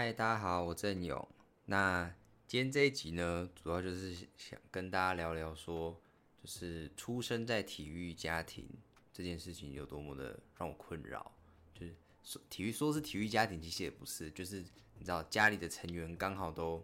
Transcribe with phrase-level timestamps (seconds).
[0.00, 1.28] 嗨，大家好，我郑勇。
[1.64, 2.08] 那
[2.46, 6.00] 今天这一集呢，主要就是想跟大家聊聊说，
[6.40, 8.64] 就是出生在体育家庭
[9.12, 11.32] 这件事情有多么的让我困扰。
[11.74, 11.92] 就是
[12.22, 14.64] 说体育说是体育家庭，其实也不是，就是
[14.96, 16.80] 你知道家里的成员刚好都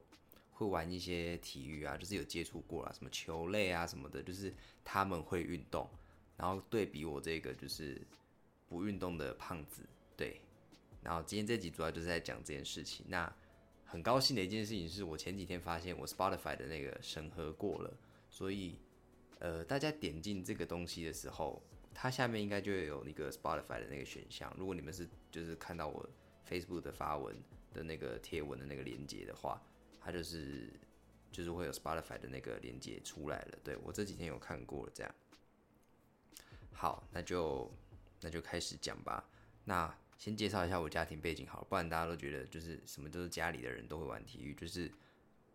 [0.50, 4.52] 会玩一些体育啊，就是有接触过啦，什么球类啊什么的，就是
[4.84, 5.88] 他们会运动，
[6.36, 8.04] 然后对比我这个就是
[8.68, 9.82] 不运动的胖子，
[10.16, 10.40] 对。
[11.04, 13.06] 然后今天这集主要就是在讲这件事情。
[13.08, 13.32] 那
[13.84, 17.96] 很高兴的一件事情是我前几天发现我 Spotify 的那个审核过了，
[18.28, 18.80] 所以
[19.38, 21.62] 呃，大家点进这个东西的时候，
[21.92, 24.52] 它下面应该就会有那个 Spotify 的那个选项。
[24.58, 26.08] 如果你们是就是看到我
[26.48, 27.36] Facebook 的发文
[27.72, 29.62] 的那个贴文的那个链接的话，
[30.00, 30.72] 它就是
[31.30, 33.58] 就是会有 Spotify 的那个链接出来了。
[33.62, 35.14] 对我这几天有看过了，这样。
[36.72, 37.70] 好，那就
[38.20, 39.24] 那就开始讲吧。
[39.64, 44.90] 那先介绍一下我家庭背景好了，不然大家都觉得就是什么都是家里的人都会玩体育，就是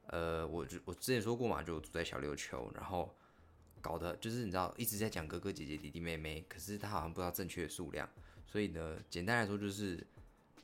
[0.08, 3.16] 呃，我就我之前说过嘛，就住在小琉球，然后
[3.82, 8.08] 搞的就是你知道一直在讲哥哥姐姐弟弟妹妹，可是他好像不知道正确的数量，
[8.46, 10.06] 所以呢，简单来说就是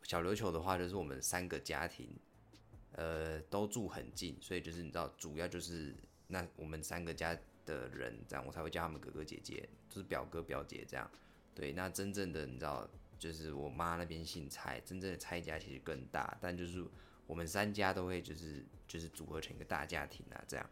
[0.04, 2.08] 小琉球的话，就是我们三个家庭
[2.92, 5.96] 呃都住很近，所以就是你知道主要就是
[6.28, 11.09] 那我们三个家的人这样，我才会叫他们哥哥姐姐，就是表哥表姐这样，
[11.56, 12.88] 对，那真正的你知道。
[13.18, 16.86] 就是我妈那边姓蔡，真正的蔡家其实更大，但就是
[17.26, 20.70] 我们三家都会就是就是组合成一个大家庭啊，这样。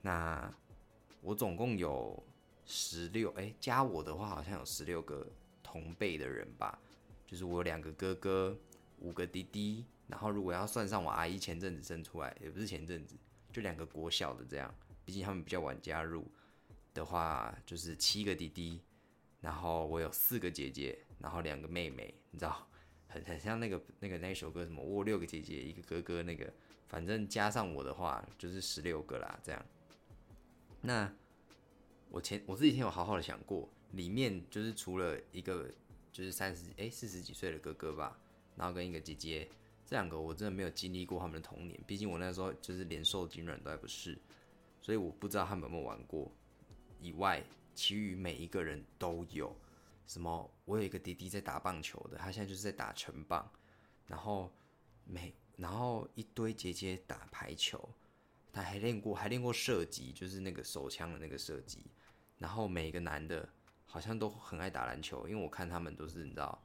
[0.00, 0.52] 那
[1.20, 2.20] 我总共有
[2.64, 5.26] 十六，哎，加我的话好像有十六个
[5.62, 6.78] 同辈的人吧。
[7.26, 8.58] 就是我有两个哥哥，
[8.98, 13.16] 五个弟弟，然后如果要算上我阿姨前阵子生出来，也不是前阵子，
[13.52, 16.26] 就两个国小的这样，毕竟他们比较晚加入
[16.92, 18.82] 的话，就是七个弟弟。
[19.40, 22.68] 然后我有四个姐姐，然后两个妹妹，你知道，
[23.06, 26.52] 很很像那个那个那首歌什么，我六个姐姐一个哥哥那个，
[26.88, 29.64] 反正加上我的话就是十六个啦，这样。
[30.80, 31.10] 那
[32.10, 35.72] 我前我这几天有好好的想过，里面就是除了一个
[36.10, 38.18] 就是三十哎四十几岁的哥哥吧，
[38.56, 39.48] 然后跟一个姐姐，
[39.86, 44.18] 这两个我真的没有经历过他们的童年，毕竟我那时候就是连受精卵都还不是，
[44.80, 46.30] 所以我不知道他们有没有玩过。
[47.00, 47.42] 以外。
[47.74, 49.50] 其余每一个人都有
[50.06, 50.50] 什么？
[50.72, 53.46] 我有一个弟弟在打棒球的，他现在就是在打成棒。
[54.06, 54.50] 然后
[55.04, 57.86] 每然后一堆姐姐打排球，
[58.50, 61.84] 他还练过还练过射击，就是那个手枪的那个射击。
[62.38, 63.46] 然后每个男的
[63.84, 66.58] 好像都很爱打篮球，因为我看他们都是你知道，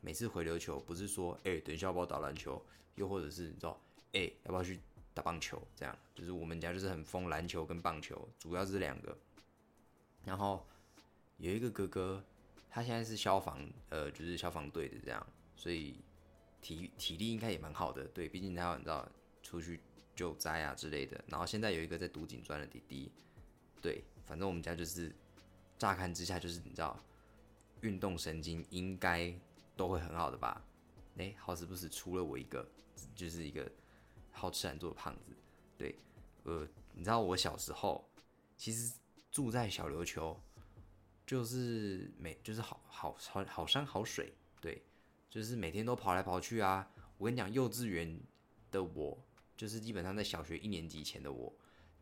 [0.00, 2.60] 每次回流球不是说哎等一下要不要打篮球，
[2.96, 3.80] 又或者是你知道
[4.12, 4.80] 哎要不要去
[5.14, 9.16] 打棒球，这样就是我们家就是很疯篮球跟棒球，主要是两个。
[10.24, 10.66] 然后
[11.38, 12.24] 有一个哥哥，
[12.74, 15.94] 他现在是消防，呃，就是消防队的这样，所以
[16.62, 18.02] 体体力应该也蛮好的。
[18.14, 19.06] 对，毕竟他你知道
[19.42, 19.78] 出去
[20.16, 21.22] 救灾啊之类的。
[21.28, 23.12] 然后现在有一个在读警专的弟弟，
[23.82, 25.14] 对，反正我们家就是
[25.76, 26.98] 乍看之下就是你知道，
[27.82, 29.30] 运动神经应该
[29.76, 30.64] 都会很好的吧？
[31.18, 32.66] 哎，好死不死出了我一个，
[33.14, 33.70] 就是一个
[34.30, 35.36] 好吃懒做的胖子。
[35.76, 35.94] 对，
[36.44, 38.08] 呃，你知道我小时候
[38.56, 38.94] 其实。
[39.32, 40.38] 住在小琉球，
[41.26, 44.82] 就是每就是好好好好山好水，对，
[45.30, 46.88] 就是每天都跑来跑去啊。
[47.18, 48.20] 我跟你讲，幼稚园
[48.70, 49.16] 的我，
[49.56, 51.52] 就是基本上在小学一年级前的我，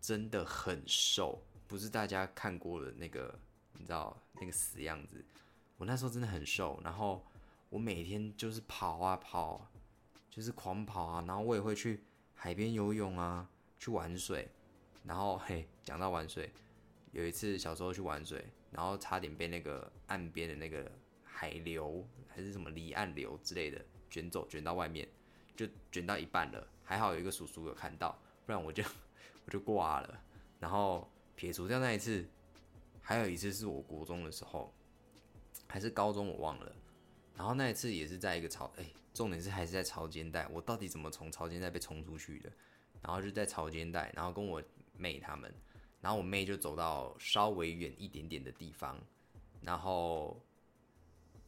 [0.01, 3.39] 真的很瘦，不是大家看过的那个，
[3.75, 5.25] 你知道那个死样子。
[5.77, 7.25] 我那时候真的很瘦，然后
[7.69, 9.71] 我每天就是跑啊跑，
[10.31, 12.03] 就是狂跑啊，然后我也会去
[12.35, 13.49] 海边游泳啊，
[13.79, 14.49] 去玩水，
[15.05, 16.51] 然后嘿，讲到玩水。
[17.13, 20.91] 有一次小时候去玩水，然后差点被那个岸边的那个
[21.25, 25.09] 海流还是什么离岸流之类的卷走，卷到外面，
[25.57, 26.67] 就卷到一半了。
[26.85, 28.83] 还好有一个叔叔有看到，不然我就
[29.47, 30.21] 我就挂了。
[30.59, 32.27] 然后撇除掉那一次，
[33.01, 34.73] 还有一次是我国中的时候，
[35.67, 36.73] 还是高中我忘了。
[37.37, 38.85] 然后那一次也是在一个潮，哎，
[39.15, 40.47] 重点是还是在潮间带。
[40.49, 42.53] 我到底怎么从潮间带被冲出去的？
[43.01, 44.63] 然后就在潮间带，然后跟我
[44.97, 45.53] 妹他们。
[46.01, 48.99] 然后我妹就走到稍微远一点点的地方，
[49.61, 50.41] 然后，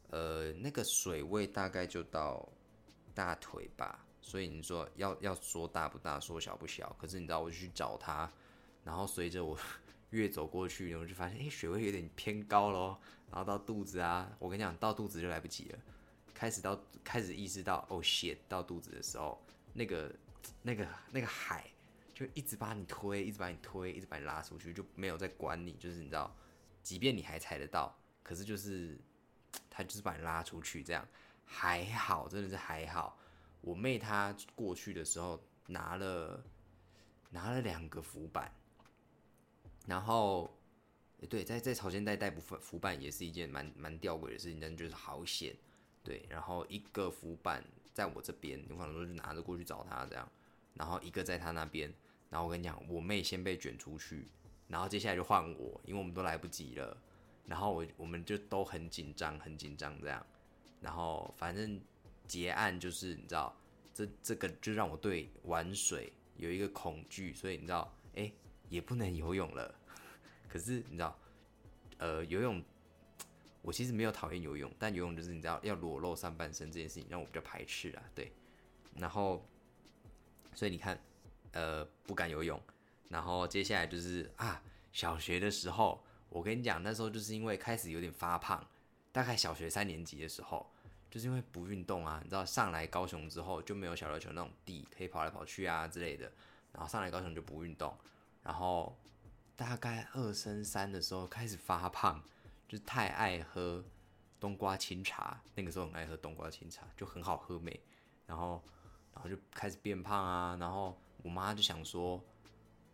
[0.09, 2.47] 呃，那个水位大概就到
[3.15, 4.05] 大腿吧。
[4.21, 6.95] 所以你说要要说大不大，说小不小。
[6.99, 8.31] 可是你知道，我就去找她，
[8.83, 9.57] 然后随着我
[10.11, 12.97] 越走过去，然后就发现，哎，水位有点偏高咯。
[13.29, 15.79] 然后到肚子啊，我跟你讲，到肚子就来不及了。
[16.33, 19.41] 开始到开始意识到，哦，shit，到肚子的时候，
[19.73, 20.13] 那个
[20.61, 21.72] 那个那个海。
[22.13, 25.73] 就一直把你推，一直把你推，一直把你拉出去，就没有在管你。
[25.73, 26.35] 就是你知道，
[26.81, 28.97] 即便你还踩得到，可是就是
[29.69, 31.07] 他就是把你拉出去，这样
[31.45, 33.17] 还好，真的是还好。
[33.61, 36.43] 我妹她过去的时候拿了
[37.29, 38.51] 拿了两个浮板，
[39.87, 40.53] 然后，
[41.29, 45.55] 对，在在朝鲜带带浮浮板也是一件蛮蛮吊诡的事情，但就是好险，
[46.03, 47.63] 对，然后一个浮板
[47.93, 50.29] 在我这边，我可能说就拿着过去找他这样，
[50.73, 51.93] 然后一个在他那边，
[52.33, 54.25] 然后我跟你讲，我妹先被卷出去，
[54.67, 56.97] 然后接下来就换我，因为我们都来不及了，
[57.45, 60.25] 然后我我们就都很紧张，很紧张这样，
[60.81, 61.79] 然后反正
[62.27, 63.55] 结案就是你知道，
[63.93, 68.33] 这这个就让我对玩水有一个恐惧，所以你知道，哎、
[68.67, 69.75] 也不能游泳了。
[70.49, 71.15] 可是你知道，
[71.99, 72.63] 呃，游泳
[73.61, 78.03] 我其实没有讨厌游泳，但游泳就是你知道要裸露上半身这件事情让我比较排斥啊。
[78.15, 78.31] 对，
[78.95, 79.47] 然后
[80.55, 80.99] 所以你看，
[81.53, 82.61] 呃，不敢游泳。
[83.09, 84.61] 然后接下来就是啊，
[84.91, 88.63] 小学的时候，我跟你讲，那时候就是因为开始有点发胖，
[89.11, 90.69] 大概小学三年级的时候，
[91.11, 96.31] 就是因为不运动啊，你知道上来高雄之后就没有小琉球那种地可以跑来跑去啊之类的，
[96.71, 97.95] 然后上来高雄就不运动，
[98.41, 98.97] 然后
[99.55, 102.23] 大概二升三的时候开始发胖，
[102.67, 103.83] 就太爱喝
[104.39, 107.79] 冬瓜清茶，那个时候很爱喝冬瓜清茶，就很好喝美，
[108.25, 108.63] 然后
[109.13, 112.23] 然后就开始变胖啊，然后我妈就想说，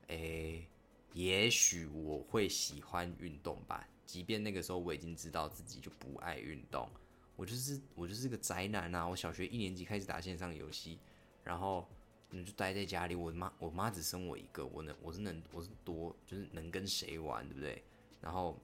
[0.08, 0.66] 诶、
[1.14, 6.90] 也许我会喜欢运动吧，即便那个时候我已经知道自己就不爱运动，
[7.36, 9.08] 我就是我就是个宅男啊！
[9.08, 11.00] 我小学一年级开始打线上游戏，
[11.44, 11.88] 然后
[12.30, 13.16] 嗯就待在家里。
[13.16, 17.84] 我妈我妈只生我一个，我能我是能我是多就是能跟谁玩，对不对？
[18.22, 18.60] 然后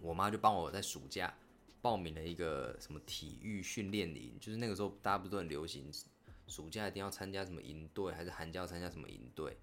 [0.00, 1.32] 我妈就帮我在暑假
[1.80, 5.92] 报名了一个什么体育训练营，就是那个时候大家不是都很流行，
[6.46, 9.56] 暑假一定要参加什么营队，还是寒假要参加什么营队？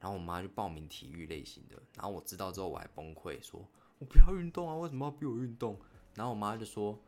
[0.00, 3.64] 然后我妈就报名体育类型的，然后我知道之后我还崩溃，说
[3.98, 5.78] 我不要运动啊，为什么要逼我运动？
[6.14, 6.98] 然后我妈就说，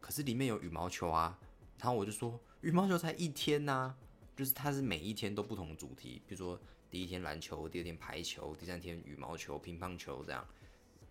[0.00, 1.38] 可是里面有羽毛球啊。
[1.78, 3.96] 然后我就说，羽毛球才一天呐、
[4.36, 6.60] 就是它是每一天都不同的主题，比如说
[6.90, 10.46] 第一天篮球，第二天排球，第三天羽毛球、乒乓球这样，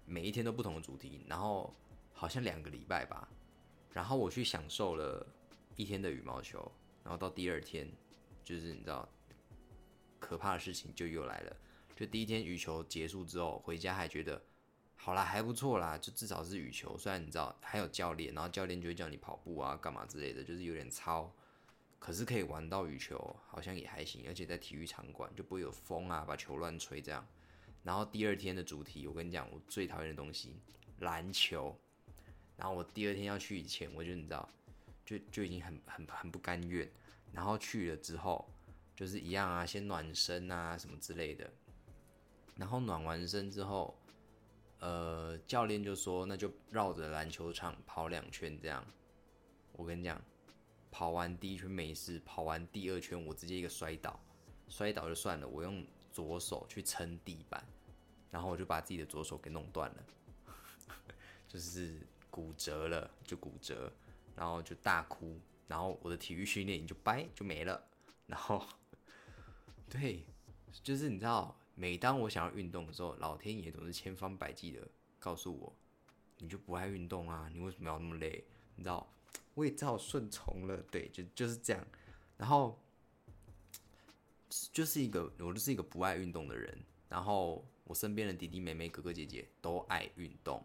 [0.05, 1.21] 每一天都不同的主题。
[1.27, 1.73] 然后
[2.13, 3.27] 好像两个礼拜吧，
[3.93, 5.25] 然后我去享受了
[5.75, 6.71] 一天的羽毛球，
[7.09, 7.91] 然后到第二天，
[8.45, 9.09] 就是你知道。
[10.19, 11.57] 可怕的事情就又来了。
[11.95, 14.39] 就第一天羽球结束之后，回家还觉得
[14.95, 16.95] 好啦，还不错啦，就至少是羽球。
[16.99, 21.33] 虽然你知道还有教练，然后教练就会叫你跑步啊、干嘛之类的，就是有点操。
[21.97, 27.25] 可是可以玩到羽球，好像也还行，而且在体育场馆就不会有风啊，把球乱吹这样。
[27.81, 30.53] 然后第二天的主题，我跟你讲，我最讨厌的东西
[30.99, 31.75] 篮球。
[32.55, 34.47] 然后我第二天要去以前，我就你知道，
[35.09, 36.87] 就就已经很很很不甘愿。
[37.31, 38.47] 然后去了之后，
[38.95, 41.49] 就是一样啊，先暖身啊什么之类的。
[42.55, 43.97] 然后暖完身之后，
[44.79, 48.85] 呃，教练就说那就绕着篮球场跑两圈这样。
[49.71, 50.21] 我跟你讲，
[50.91, 54.19] 跑完第一圈没事，跑完第二圈我直接一个摔倒，
[54.67, 57.63] 摔倒就算了，我用左手去撑地板，
[58.29, 60.03] 然后我就把自己的左手给弄断了，
[61.47, 63.91] 就是骨折了，就骨折，
[64.35, 67.83] 然后就大哭，然后我的体育训练就掰就没了，
[68.27, 68.65] 然后。
[69.89, 70.23] 对，
[70.83, 74.87] 就是你知道，每当我想要运动的时候，老天爷总是千方百计的
[75.17, 75.75] 告诉我，
[76.37, 78.43] 你就不爱运动啊，你为什么要那么累？
[78.75, 79.11] 你知道，
[79.55, 80.77] 我也只好顺从了。
[80.91, 81.83] 对，就就是这样。
[82.37, 82.79] 然后
[84.71, 86.77] 就是一个，我就是一个不爱运动的人。
[87.09, 90.63] 然后我身边的弟弟妹妹、哥哥姐姐都爱运动，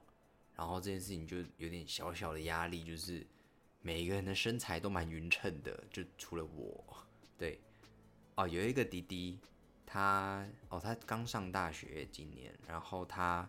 [0.54, 3.26] 然后这件事情就有点小小的压力，就是
[3.86, 6.82] 每一个人的身材都蛮匀称的，就除了我。
[7.36, 7.60] 对。
[8.34, 9.38] 哦，有一个弟弟，
[9.84, 13.46] 他哦，他刚上大学今年，然后他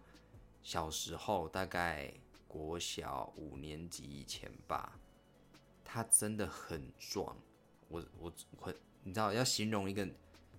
[0.62, 2.13] 小时候大概
[2.50, 5.00] 国小五年级以前吧，
[5.86, 7.38] 他真的很壮。
[7.88, 8.74] 我我我，
[9.04, 10.06] 你知道要形容一个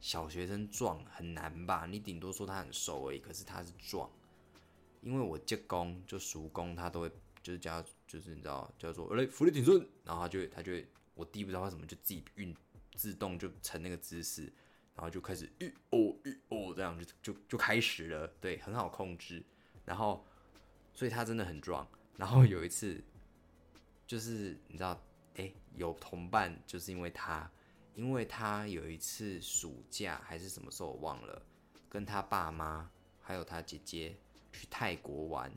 [0.00, 1.84] 小学生壮很难吧？
[1.84, 4.10] 你顶多说他很瘦而已，可是他是壮。
[5.02, 7.10] 因为我接工就熟工，他都会
[7.46, 10.72] 就是叫就是你知道叫做来俯卧挺顺，然后他就他就
[11.14, 12.52] 我弟不知道为什么就自己运。
[12.96, 14.44] 自动就成那个姿势，
[14.94, 19.44] 然后就开始一哦一哦这样就就就开始了，对，很好控制。
[19.84, 20.26] 然后，
[20.94, 21.86] 所以他真的很壮。
[22.16, 23.04] 然后有一次，
[24.06, 24.98] 就是你知道，
[25.34, 27.52] 哎，有同伴，就是因为他，
[27.94, 31.42] 因为他有一次暑假还是什么时候我忘了，
[31.90, 34.16] 跟他爸妈还有他姐姐
[34.54, 35.52] 去泰国玩。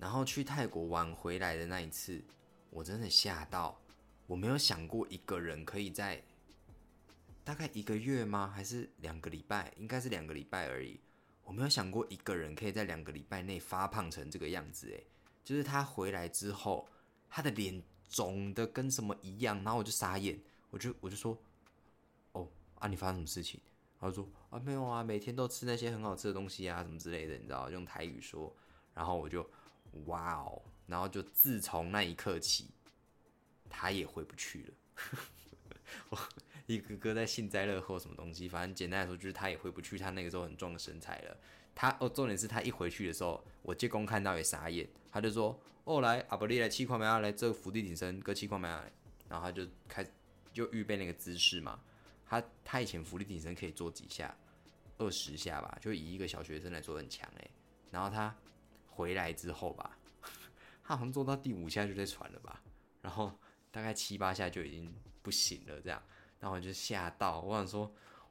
[0.00, 2.24] 然后去泰国玩回来的那一次，
[2.70, 3.78] 我真的吓到。
[4.26, 6.22] 我没有想过一个人可以在
[7.44, 8.50] 大概一个月吗？
[8.54, 9.72] 还是两个礼拜？
[9.76, 10.98] 应该是两个礼拜而已。
[11.44, 14.88] 我没有想过一个人可以在两个礼拜内发胖成这个样子。
[14.88, 15.06] 诶，
[15.44, 16.88] 就是他回来之后，
[17.28, 20.40] 他的脸肿的跟什么一样，然后我就傻眼，
[20.70, 21.36] 我就我就说，
[22.32, 23.60] 哦啊，你发生什么事情？
[23.98, 28.54] 他说啊没有啊，每天都吃那些很好吃的东西啊，什么之类的，你知道，用台语说，
[28.94, 29.42] 然后我就
[30.06, 32.68] 哇哦，然后就自从那一刻起，
[33.68, 34.74] 他也回不去了。
[36.10, 36.18] 我
[36.66, 41.36] 一个个在幸灾乐祸什么东西，反正简单来说就是他也回不去他那个时候很壮的身材了。
[41.74, 48.84] 他哦，重点是他一回去的时候，我借公看到也傻眼，他就说哦来阿伯利来七块没啊，来这个伏地挺身搁七块没啊，
[49.28, 50.10] 然后他就开始
[50.52, 51.80] 就预备那个姿势嘛。
[52.26, 54.36] 他他以前浮力挺身可以做几下，
[54.98, 57.50] 二十下吧，就以一个小学生来说很强诶。
[57.90, 58.32] 然后他
[59.00, 59.98] 回来之后吧，
[60.84, 62.62] 他好像做到第五下就在喘了吧，
[63.00, 63.32] 然后
[63.70, 66.02] 大概七八下就已经不行了这样，
[66.38, 67.90] 然后就吓到，我想说，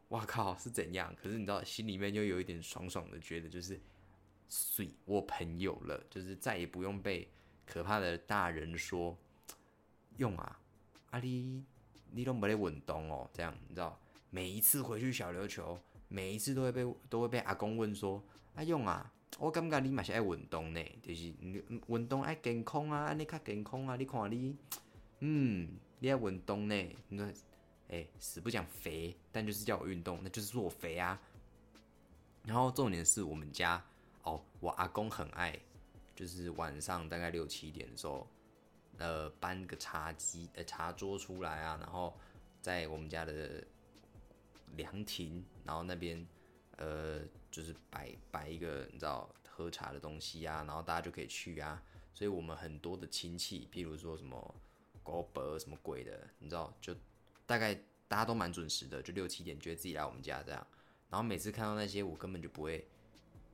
[0.10, 1.14] 哇靠是怎样？
[1.22, 3.80] 可是你知道心里面又有一点爽爽的，觉得就是，
[4.48, 7.30] 水我朋友了，就是再也不用被
[7.66, 9.18] 可怕的大人说
[10.18, 10.60] 用啊，
[11.10, 11.64] 阿里。
[12.12, 13.96] 你都没得稳当哦，这样你知道？
[14.32, 18.20] 每一次回去小琉球，每一次都会被都会被阿公问说
[18.58, 21.34] ：“阿用啊，我感觉你嘛是爱运动呢，就是
[21.88, 23.96] 运动爱健康啊，安尼较健康啊。
[23.96, 24.56] 你看你，
[25.20, 25.70] 嗯，
[26.00, 26.96] 你爱运动呢？
[27.08, 27.32] 你说，
[27.90, 31.20] 哎，死不讲肥，但就是叫我运动，那就是说我肥啊。
[32.44, 33.84] 然后重点是我们家
[34.24, 35.58] 哦，我阿公很爱，
[36.16, 38.28] 就是晚上大概六七点的时候。
[38.98, 42.14] 呃，搬个茶几、呃茶桌出来啊，然后
[42.62, 43.64] 在我们家的
[44.76, 46.28] 凉亭，然后那边
[46.76, 51.82] 呃就是摆摆一个你知道喝茶的东西啊，然后大家就可以去啊。
[52.13, 54.56] 所以我们很多的亲戚，譬如说什么
[55.03, 56.94] 高伯什么鬼的，你知道，就
[57.46, 57.74] 大概
[58.08, 60.68] 大家都蛮准时的，就六七点觉得自己来我们家这样。
[61.10, 62.86] 然后每次看到那些我根本就不会，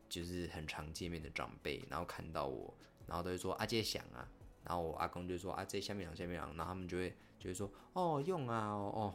[0.09, 2.73] 就是很常见面的长辈，然后看到我，
[3.05, 4.27] 然后都会说阿姐想啊。
[4.63, 9.13] 然后我阿公就说啊，这下面两下面两，然后他们就会就会说哦用啊哦，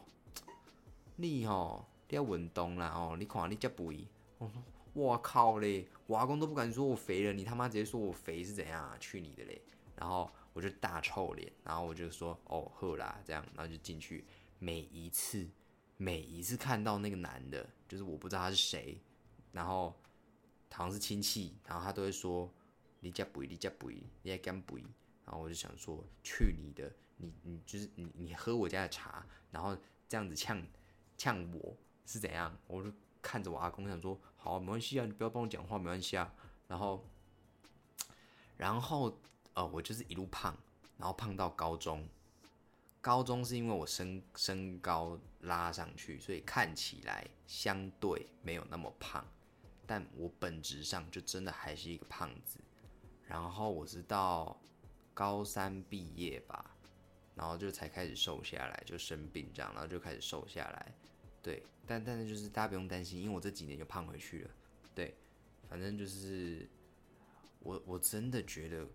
[1.17, 4.07] 你哦你要运动啦哦，你看你这肥，
[4.41, 8.97] 我说我靠嘞，我阿公都不敢说我肥了，你他妈直接说我肥是怎样啊？
[8.99, 9.61] 去你的嘞！
[9.95, 14.25] 然后我就大臭脸，然后我就说哦呵啦这样，然后就进去，
[14.57, 15.47] 每一次
[15.95, 18.99] 每一次看到那个男的，就是我不知道他是谁，
[19.51, 19.95] 然后
[20.71, 22.51] 好像是亲戚，然后他都会说
[22.99, 24.83] 你家肥你家肥你家干肥。
[25.23, 29.77] 然后我就想说，去你的，你你就是你你喝我家的茶，然后
[30.09, 30.61] 这样子呛
[31.15, 32.57] 呛我是怎样？
[32.65, 36.33] 我就看着我阿公想说，好，没关系啊，你不要帮我讲话，没关系啊。
[36.67, 37.07] 然后，
[38.57, 39.15] 然后
[39.53, 40.57] 呃，我就是一路胖，
[40.97, 42.07] 然后胖到高中。
[42.99, 49.23] 高中是因为我身身高拉上去，所以看起来相对没有那么胖，
[49.85, 52.59] 但我本质上就真的还是一个胖子。
[53.27, 54.59] 然后我是到。
[55.13, 56.73] 高三毕业吧，
[57.35, 60.95] 然后就才开始瘦下来，就生病这样，然后就开始瘦下来。
[61.41, 64.51] 对，但但是就是大家不用担心，因为我这几年就胖回去了。
[64.93, 65.15] 对，
[65.69, 66.67] 反正就是
[67.59, 68.87] 我我真的觉得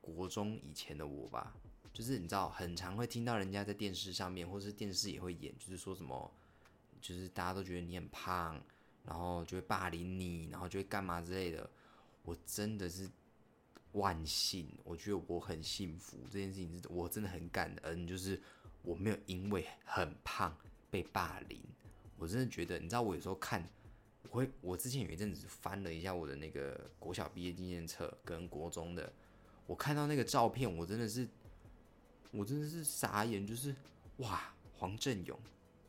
[0.00, 1.54] 国中以前的我吧，
[1.92, 6.32] 就是你知道，很常会听到人家在电视上面，或是电视也会演，就是说什么，
[7.00, 8.62] 就是大家都觉得你很胖，
[9.04, 11.68] 然后就会霸凌你，然后就会干嘛之类的。
[12.24, 13.08] 我真的是。
[13.92, 16.16] 万幸，我觉得我很幸福。
[16.30, 18.40] 这件事情是我真的很感恩，就是
[18.80, 20.56] 我没有因为很胖
[20.90, 21.62] 被霸凌。
[22.22, 23.68] 我真的觉得，你知道，我有时候看，
[24.30, 29.12] 我会，我之前有一阵子翻了一下我的那个国小毕业纪念册跟国中的，
[29.66, 31.26] 我看到那个照片，我真的是，
[32.30, 33.74] 我真的是傻眼，就是
[34.18, 35.36] 哇，黄振勇，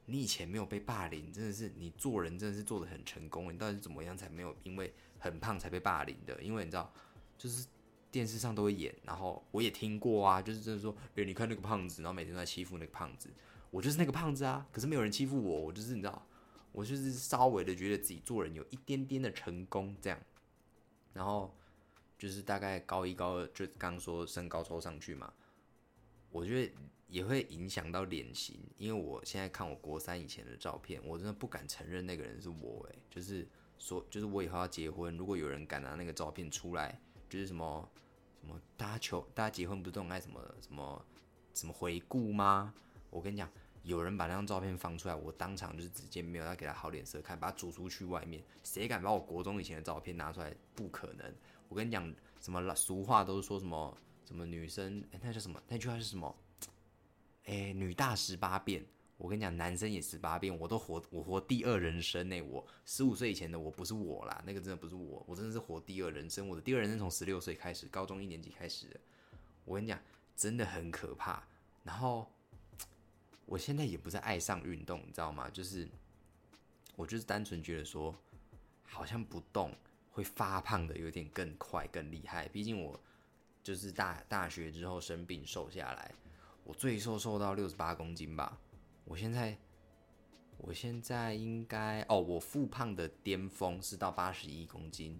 [0.07, 3.53] 你以前没有被霸凌，真的是你做人真的是做的很成功。
[3.53, 6.41] 你到底是怎么样才没有因为很胖才被霸凌的？
[6.41, 6.91] 因为你知道，
[7.37, 7.67] 就是。
[8.13, 13.27] 电视上都会演，然后我也听过啊，就是真的说，哎，你看那个胖子，然后每天都在欺负那个胖子，
[13.73, 16.23] 我就是那个胖子啊，可是没有人欺负我，我就是你知道，
[16.71, 20.19] 我就是稍微的觉得自己做人有一点点的成功这样，
[21.11, 21.51] 然后
[22.19, 25.33] 就是大概高一高二就刚说身高抽上去嘛，
[26.29, 26.71] 我觉得
[27.07, 33.47] 也会影响到脸型，因为我现在看我国三以前的照片，我真的不敢承认那个人是我，诶，就是
[33.79, 37.89] 说，就是我以后要结婚，如果有人敢拿那个照片出来，就是什么。
[38.39, 38.59] 什么？
[38.75, 41.05] 大家求大家结婚不是都爱什么什么
[41.53, 42.73] 什么回顾吗？
[43.09, 43.49] 我跟你讲，
[43.83, 48.43] 有人把那张照片放出来，我当场就是直接没有要给他好脸色看，把他逐出去外面。
[48.63, 50.55] 谁敢把我国中以前的照片拿出来？
[50.73, 51.33] 不可能！
[51.67, 55.61] 我跟你讲，什么俗话都是说什么什么女生，哎，那叫什么？
[55.67, 56.35] 那句话是什么？
[57.45, 58.85] 哎，女大十八变。
[59.17, 62.41] 我跟你讲，男生也十八变，我都活，我活第二人生呢。
[62.41, 66.47] 我十五岁以前的我不是我啦，那个真的不是我，我真的是活第二人生。
[66.47, 68.87] 我的第二人生从十六岁开始，高中一年级开始。
[69.65, 69.99] 我跟你讲，
[70.35, 71.41] 真的很可怕。
[71.83, 72.29] 然后
[73.45, 75.49] 我现在也不是爱上运动，你知道吗？
[75.49, 75.87] 就是
[76.95, 78.15] 我就是单纯觉得说，
[78.83, 79.71] 好像不动
[80.11, 82.47] 会发胖的有点更快更厉害。
[82.47, 82.99] 毕竟我
[83.61, 86.11] 就是大大学之后生病瘦下来，
[86.63, 88.57] 我最瘦瘦到六十八公斤吧。
[89.05, 89.57] 我现在
[90.57, 95.19] 我现在应该哦，我复胖的巅峰是到八十一公斤，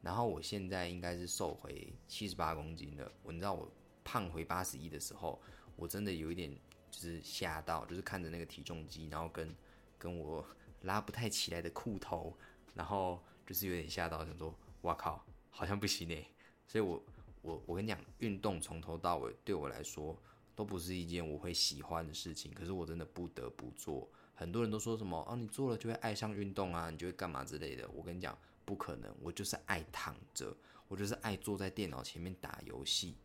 [0.00, 3.12] 然后我现在应该是瘦回七十八公斤了。
[3.24, 3.70] 我你知道我
[4.04, 5.40] 胖回八十一的时候。
[5.80, 6.52] 我真的有一点
[6.90, 9.54] 就是吓到，就是看着那个体重机，然后跟
[9.98, 10.44] 跟我
[10.82, 12.36] 拉不太起来的裤头，
[12.74, 16.26] 然后就是有点吓到，想说哇靠，好像不行哎。
[16.66, 17.02] 所以我
[17.42, 20.16] 我我跟你讲，运动从头到尾对我来说
[20.54, 24.08] 都不是一件我会喜欢的事情，可是我真的不得不做。
[24.34, 27.88] 很多人都说什么哦，你做了就会爱上运动啊，你就会干嘛之类的。
[27.90, 33.16] 我跟你讲，不可能，我就是爱躺着，我就是爱坐在电脑前面打游戏。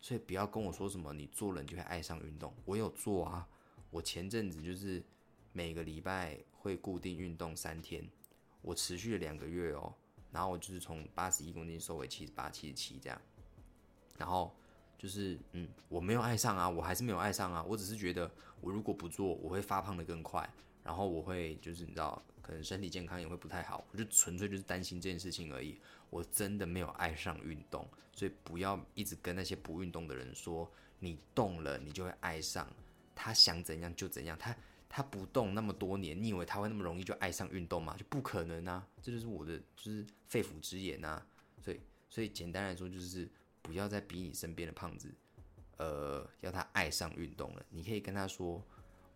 [0.00, 3.48] 所以不要跟我说什么你做了你就会爱上运动，我有做啊，
[3.90, 5.02] 我前阵子就是
[5.52, 8.08] 每个礼拜会固定运动三天，
[8.62, 9.92] 我持续了两个月哦，
[10.30, 13.20] 然后我就是从八十一公斤瘦为七十八、七十七这样，
[14.16, 14.54] 然后
[14.96, 20.48] 就是嗯，我没有爱上啊，我还是没有爱上啊，我只是觉得我如果不做，我会发胖的更快，
[20.88, 22.22] 然后我会就是你知道。
[22.40, 25.78] 可能身体健康也会不太好，我就纯粹就是担心这件事情而已。
[26.08, 30.66] 我真的没有爱上运动，所以不要一直跟那些不运动的人说，
[30.98, 32.66] 你动了你就会爱上。
[33.14, 34.56] 他想怎样就怎样，他
[34.88, 37.94] 他不动那么多年，你以为他会那么容易就爱上运动吗？
[37.98, 38.88] 就不可能啊！
[39.02, 41.22] 这就是我的就是肺腑之言呐。
[41.60, 41.78] 所以
[42.08, 43.28] 所以简单来说就是
[43.60, 45.12] 不要再逼你身边的胖子，
[45.76, 47.66] 呃，要他爱上运动了。
[47.68, 48.64] 你可以跟他说，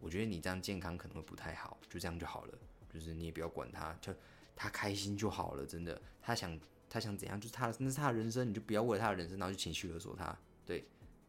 [0.02, 2.59] 我觉得你这样健康可能会不太好，就这样就好了。
[2.92, 4.12] 就是你也不要管他，就
[4.56, 6.02] 他开心就好了，真的。
[6.21, 6.59] 他想
[6.90, 10.37] 他想怎样，就是他那是他的人生，你就不要为了他的人生，然后就情绪勒索他。
[10.66, 10.85] 对，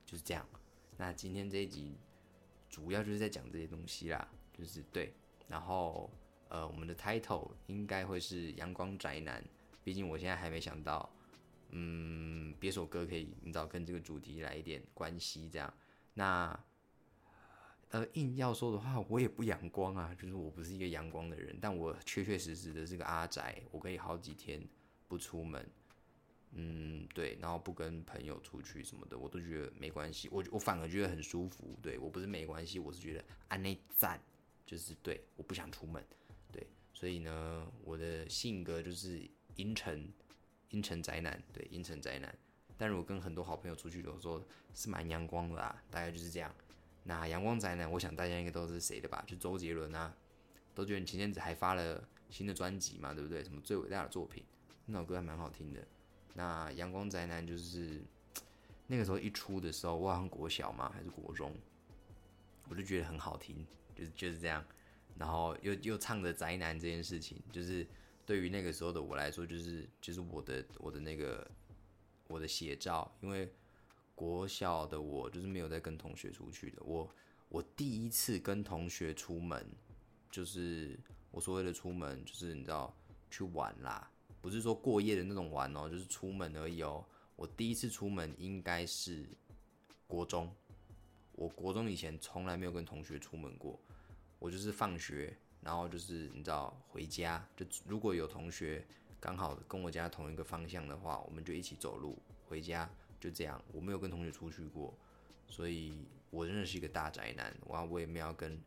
[0.06, 0.44] 就是这样。
[0.98, 1.96] 那今天这一集
[2.68, 5.14] 主要就是在讲这些东西啦，就是对。
[5.48, 6.10] 然后
[6.50, 9.42] 呃，我们的 title 应该会是阳光宅男，
[9.84, 11.08] 毕竟我现在还没想到，
[11.70, 15.72] 嗯，别首歌可以你知道跟这个主题来一点关系这样。
[16.16, 16.60] 那。
[17.94, 24.60] 呃，硬要说的话，我也不阳光啊，就是我不是一个阳光的人，但我确确实实的是个阿宅，我可以好几天
[25.08, 25.64] 不出门，
[26.54, 34.20] 嗯，对，然后不跟朋友出去什么的，我都觉得没关系，我我反而觉得很舒服，对我不是没关系，我是觉得安内赞，
[34.66, 36.04] 就是对，我不想出门，
[36.52, 39.22] 对，所以呢，我的性格就是
[39.56, 40.12] 阴沉，
[40.70, 42.36] 阴沉宅男，对，阴沉宅男，
[42.76, 46.52] 但是我跟很多好朋友出去的时候是蛮阳光的啦，大概就是这样。
[47.06, 49.22] 那阳光宅男，我想大家应该都是谁的吧？
[49.28, 50.16] 就周杰伦啊，
[50.74, 53.44] 都觉得你前阵子还发了新的专辑嘛，对不对？
[53.44, 54.42] 什么最伟大的作品，
[54.86, 55.86] 那首歌还蛮好听的。
[56.34, 58.02] 那阳光宅男就是
[58.88, 61.54] 那个时候一出的时候，我好像国小嘛还是国中，
[62.70, 64.64] 我就觉得很好听，就是就是这样。
[65.18, 67.86] 然后又又唱着宅男这件事情，就是
[68.26, 71.46] 对于那个时候的我来说，就是就是我的我的那个
[72.28, 73.54] 我的写照，因为。
[74.16, 76.82] 国小的我就是没有在跟同学出去的。
[76.84, 77.10] 我
[77.50, 79.66] 我第一次跟同学出门，
[80.32, 81.00] 就是
[81.32, 82.96] 我所谓的出门，就是你知道
[83.30, 84.10] 去玩啦，
[84.42, 87.06] 不是说过夜的那种玩哦，就是出门而已哦。
[87.36, 89.28] 我第一次出门应该是
[90.08, 90.54] 国中，
[91.34, 93.80] 我国中以前从来没有跟同学出门过。
[94.40, 98.86] 我就是放学，然后就是你知道回家，就如果有同学
[99.20, 102.90] 刚好跟我家同一个方向的话，我们就一起走路回家。
[103.24, 104.94] 就这样，我没有跟同学出去过，
[105.48, 107.56] 所以我真的是一个大宅男。
[107.68, 108.62] 哇，我也没有跟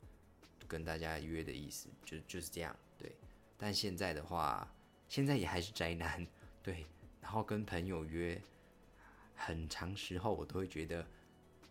[0.66, 2.74] 跟大家约的意思，就就是这样。
[2.96, 3.14] 对，
[3.58, 4.66] 但现在的话，
[5.08, 6.26] 现在也还是宅男。
[6.62, 6.86] 对，
[7.20, 8.40] 然后跟朋友约，
[9.34, 11.06] 很长时候我都会觉得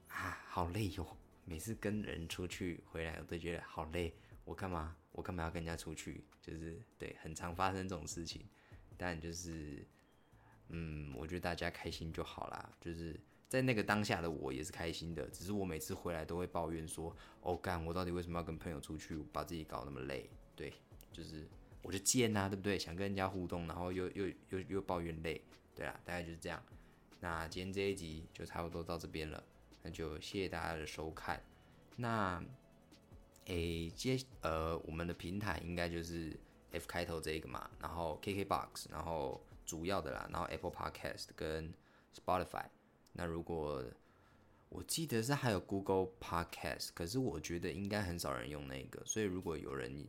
[0.09, 1.17] 啊，好累哟。
[1.43, 4.13] 每次跟人出去回来，我都觉得好累。
[4.43, 4.95] 我干嘛？
[5.11, 6.23] 我干嘛要跟人家出去？
[6.39, 8.45] 就是对，很常发生这种事情。
[8.95, 9.83] 但就是。
[10.69, 12.69] 嗯，我觉得大家开心就好啦。
[12.81, 20.73] 就是在那个当下的我也是开心的，只是我每次回来都会抱怨说：“哦，干，我到底为什么要跟朋友出去，把自己搞那么累？”对，
[21.11, 21.47] 就是
[21.83, 22.79] 我就贱呐，对不对？
[22.79, 25.39] 想跟人家互动，然后又又又又抱怨累，
[25.75, 26.61] 对啊，大概就是这样。
[27.19, 29.43] 那今天这一集就差不多到这边了，
[29.83, 31.41] 那就谢谢大家的收看。
[31.95, 32.43] 那
[33.45, 36.35] 诶，接呃，我们的平台应该就是
[36.71, 39.39] F 开头这个嘛，然后 KKBOX，然后。
[39.65, 41.73] 主要的啦，然后 Apple Podcast 跟
[42.13, 42.65] Spotify，
[43.13, 43.83] 那如果
[44.69, 50.05] 我记得是还有 Google Podcast，可是我觉得应该很少人用那个，所以如果有人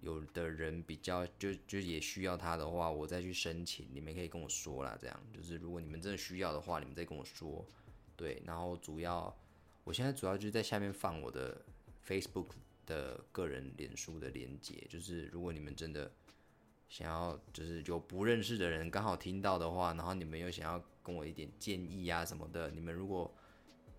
[0.00, 4.96] 有的人比较就就也需要它的话，我再去申请，你们可以跟我说啦。
[5.00, 7.66] 这样就是如果你们真的需要的话，你们再跟我说。
[8.16, 9.36] 对，然后主要
[9.82, 11.60] 我现在主要就是在下面放我的
[12.06, 12.50] Facebook
[12.86, 16.12] 的个人脸书的连接，就是如果你们真的
[16.88, 23.34] 想要，就是有不认识的人刚好听到的话，然后你们又想要跟我一点建议啊什么的，你们如果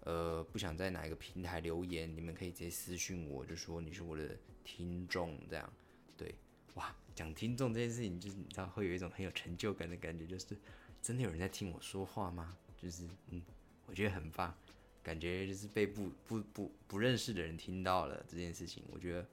[0.02, 5.74] 呃不想在哪一个平台留言，你们可以直接私信我，就说你是我的听众这样。
[6.16, 6.34] 对，
[6.76, 10.58] 哇，讲听众这件事情，就是你知道会有一种很有成就感的感觉，就是
[11.02, 12.58] 真的有人在听我说话吗？
[12.78, 13.42] 就是嗯，
[13.86, 14.56] 我觉得很棒。
[15.04, 19.28] 感觉就是被不不不不认识的人听到了这件事情，我觉得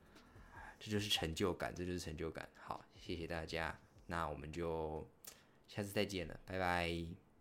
[0.85, 2.49] 这就是成就感，这就是成就感。
[2.57, 5.09] 好，谢谢大家，那我们就
[5.69, 7.32] 下次再见了，拜拜。